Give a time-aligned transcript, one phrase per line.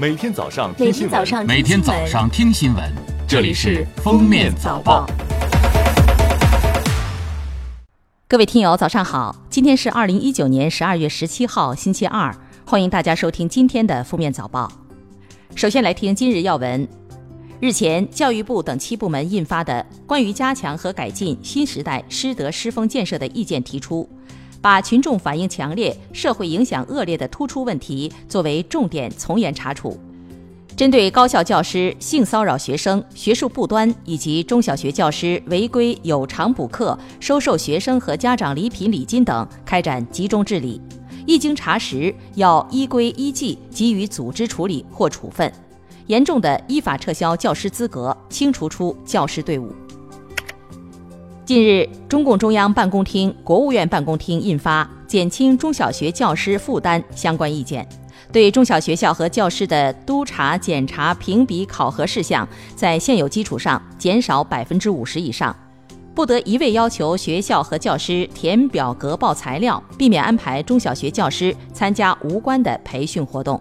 [0.00, 2.82] 每天早上听新闻，每天早上听新闻，
[3.28, 5.06] 这里是《封面早报》。
[8.26, 9.36] 各位听友，早上好！
[9.50, 12.34] 今天是二零一九年十二月十七号，星期二，
[12.64, 14.72] 欢迎大家收听今天的《封面早报》。
[15.54, 16.88] 首先来听今日要闻。
[17.60, 24.08] 日前，教育部等七部门印发的《关于加强和改进新时代师德师风建设的意见》提出，
[24.60, 29.98] 把群众反映强烈、社会影响恶劣的突出问题作为重点从严查处。
[30.76, 40.80] 针对高校教师性骚扰学生、学术不端以及中小学教师违规有偿补课、收受学生和家长礼品礼金等，开展集中治理。
[41.26, 45.50] 一经查实，要依规依纪给予组织处理或处分；
[46.06, 49.74] 严重的，依法撤销教师资格，清除出教师队伍。
[51.50, 57.84] 近日，中共中央办公厅、国务院办公厅印发《减轻中小学教师负担相关意见》。
[58.30, 65.52] 对中小学校和教师的督查、检查、评比、考核事项，在现有基础上减少百分之五十以上，
[66.14, 73.60] 不得一味要求学校和教师填表格报材料，避免安排中小学教师参加无关的培训活动。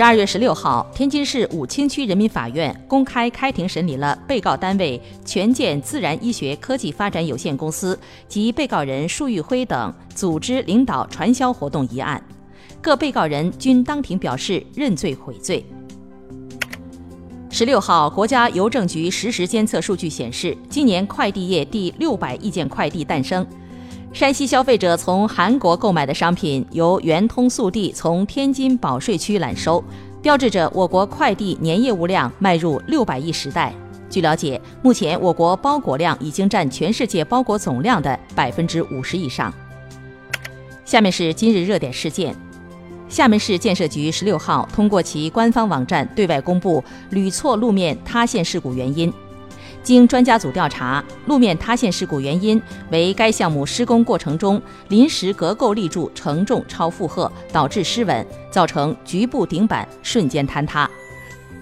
[0.00, 12.18] 十二月十六号，天津市武清区人民法院公开开庭审理了被告单位权健自然医学科技发展有限公司及被告人束玉辉等组织领导传销活动一案。
[12.80, 15.62] 各被告人均当庭表示认罪悔罪。
[17.50, 23.46] 十六号，国家邮政局实时监测数据显示，今年快递业第六百亿件快递诞生。
[24.12, 29.82] 山西消费者从韩国购买的商品由圆通速递从天津保税区揽收，
[30.20, 33.72] 标志着我国快递年业务量迈入六百亿时代。
[34.10, 39.54] 据了解，目前我国包裹量已经占全世界包裹总量的百分之五十以上。
[40.84, 42.34] 下面是今日热点事件。
[43.08, 49.12] 厦门市建设局十六号通过其官方网站对外公布屡错路面塌陷事故原因。
[49.82, 52.60] 经专家组调查，路面塌陷事故原因
[52.90, 60.88] 为该项目施工过程中临时隔构立柱承重超负荷，导致失稳，造成局部顶板瞬间坍塌。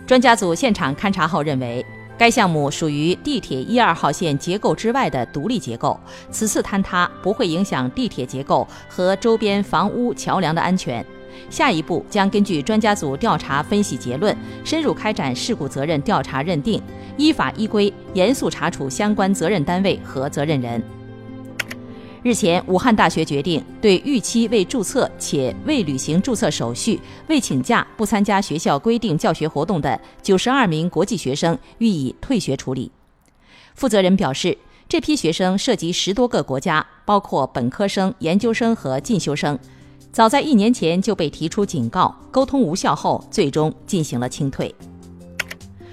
[0.06, 1.84] 专家组现场勘查后认为，
[2.18, 5.98] 该项目属于地铁一二号线结构之外的独立结构，
[6.30, 11.04] 此次坍塌不会影响地铁结构和周边房屋桥梁的安全。
[11.50, 16.82] 下一步将根据专家组调查分析结论，深入开展事故责任调查认定，
[17.16, 20.82] 依法依规严肃查处相关责任单位和责任人。
[22.24, 32.90] 日前，武汉大学决定对逾期未注册且未履行注册手续、未请假不参加学校规定教学活动的九十二名国际学生予以退学处理。
[33.76, 39.56] 负责人表示，这批学生涉及十多个国家，包括本科生、研究生和进修生。
[40.10, 44.74] 早在一年前就被提出警告，沟通无效后，最终进行了清退。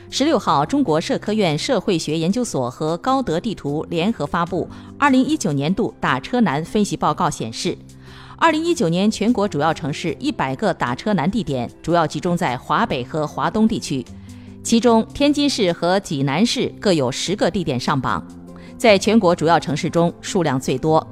[0.09, 4.67] 十六号，中国社科院社会学研究所和高德地图联合发布
[4.97, 7.77] 二零一九年度打车难分析报告，显示，
[8.37, 14.05] 二零一九年全国主要城市一百个打车难地点主要集中在华北和华东地区，
[14.63, 18.25] 其中天津市和济南市各有十个地点上榜，
[18.77, 21.05] 在全国主要城市中数量最多。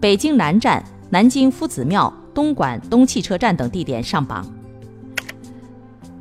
[0.00, 2.12] 北京南站、南京夫子庙。
[2.40, 4.50] 东莞东汽车站等地点上榜。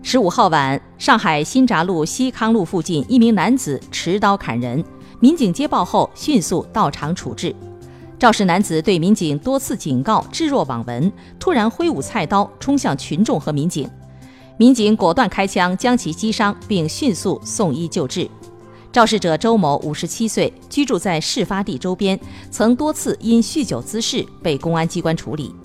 [0.03, 4.83] 十五号晚，上海新闸路西康路附近，一名男子持刀砍人，
[5.21, 7.55] 民警接报后迅速到场处置。
[8.19, 11.09] 肇事男子对民警多次警告置若罔闻，
[11.39, 13.89] 突然挥舞菜刀冲向群众和民警，
[14.57, 18.29] 民警果断开枪将其击伤，并迅速送医救治。
[18.91, 22.19] 肇事者周某，五十七岁，居住在事发地周边，
[22.51, 25.55] 曾多次因酗酒滋事被公安机关处理。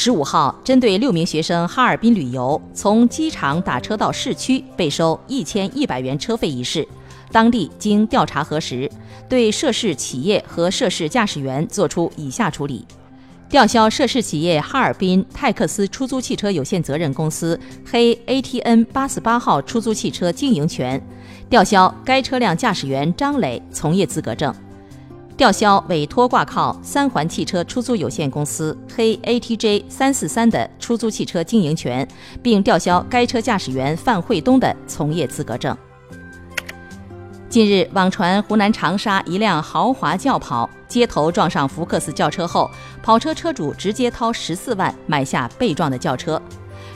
[0.00, 6.86] 十五号，针对六名学生哈尔滨旅游，从机场打车到市区被收一千一百元车费一事，
[7.32, 8.88] 当地经调查核实，
[9.28, 12.86] 对涉事企业和涉事驾驶员作出以下处理：
[13.48, 21.04] 吊销涉事企业哈尔滨泰克斯出租汽车有限责任公司黑 ATN 八四八号出租汽车经营权，
[21.50, 24.54] 吊销该车辆驾驶员张磊从业资格证。
[25.38, 32.06] 吊销委托挂靠三环汽车出租有限公司黑 ATJ 三四三的出租汽车经营权，
[32.42, 35.78] 并吊销该车驾驶员范慧东的从业资格证。
[37.48, 42.68] 近日，网传湖南长沙一辆豪华轿跑街头撞上福克斯轿车后，
[43.00, 46.42] 跑车车主直接掏十四万买下被撞的轿车。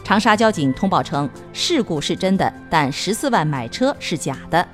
[0.02, 4.66] 长沙交警通报称，事故是真的，但十四万买车是假的。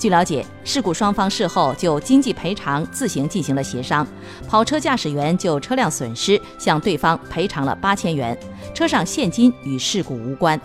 [0.00, 4.06] 据了解，事故双方事后就经济赔偿自行进行了协商，
[4.48, 8.34] 跑车驾驶员就车辆损失向对方赔偿了八千元，
[8.72, 10.58] 车上现金与事故无关。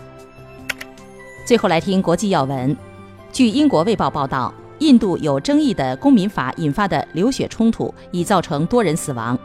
[1.46, 2.74] 最后来听国际要闻，
[3.30, 9.38] 据英国《卫报》报道，印度有争议的公民法引发的流血冲突已造成多人死亡。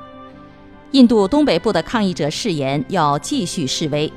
[0.92, 4.10] 印度东北部的抗议者誓言要继续示威，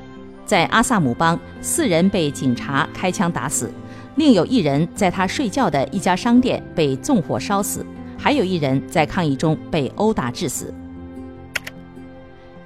[0.47, 3.69] 在阿萨姆邦，四人被警察开枪打死。
[4.17, 7.85] 另有一人在他睡觉的一家商店被纵火烧死，
[8.19, 10.73] 还有一人在抗议中被殴打致死。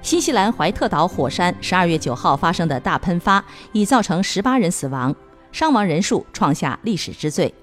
[0.01, 3.43] 新西兰怀特岛火山十二月九号发生的大喷发
[3.73, 5.13] 已造成十八人死亡，
[5.51, 7.53] 伤亡人数创下历史之最。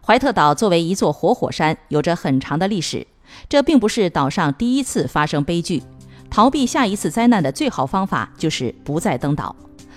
[0.00, 3.06] 怀特岛作为一座活火山，有着很长的历史，
[3.48, 5.82] 这并不是岛上第一次发生悲剧。
[6.30, 9.54] 逃避下一次灾难的最好方法就是不再登岛。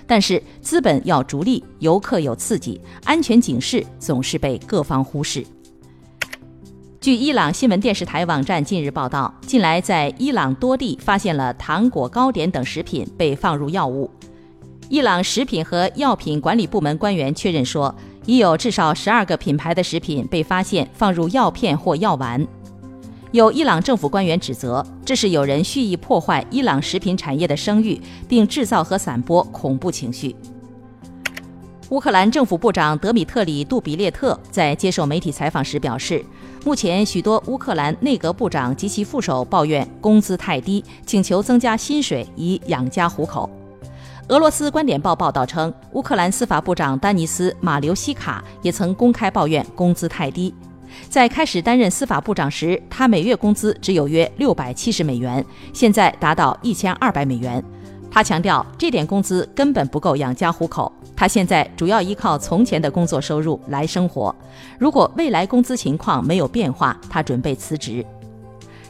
[0.08, 5.44] 但是资本要逐利，游客有刺激，安全警示总是被各方忽视。
[6.98, 14.10] 据伊朗新闻电视台网站近日报道，近来在伊朗多地发现了糖果、糕点等食品被放入药物。
[14.88, 17.94] 伊朗食品和药品管理部门官员确认说，
[18.24, 22.44] 已有至少十二个品牌的食品被发现放入药片或药丸。
[23.30, 30.34] 有伊朗政府官员指责，这是有人蓄意破坏伊朗食品产业的声誉，并制造和散播恐怖情绪。
[31.90, 36.24] 乌克兰政府部长德米特里·杜比列特在接受媒体采访时表示，
[36.64, 43.48] 目前许多乌克兰内阁部长及其副手抱怨工资太低，请求增加薪水以养家糊口。
[44.28, 50.54] 俄罗斯观点报报道称，乌克兰司法部长丹尼斯·马留西卡也曾公开抱怨工资太低。
[51.08, 57.62] 在开始担任司法部长时，他每月工资只有约六百七十美元，现在达到一千二百美元。
[58.10, 60.90] 他强调，这点工资根本不够养家糊口。
[61.14, 64.34] 他现在主要依靠从前的工作收入来生活。
[64.78, 68.04] 如果未来工资情况没有变化，他准备辞职。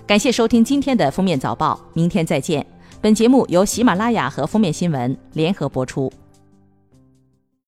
[0.06, 2.65] 感谢收听今天的封面早报，明天再见。
[3.00, 6.12] 本节目由喜马拉雅和封面新闻联合播出。